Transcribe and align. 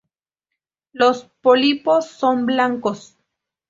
Los 0.93 1.25
pólipos 1.43 2.07
son 2.07 2.47
blancos. 2.47 3.19